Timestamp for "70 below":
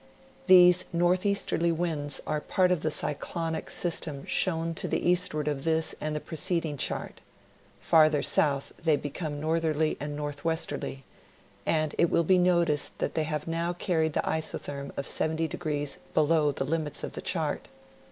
15.05-16.51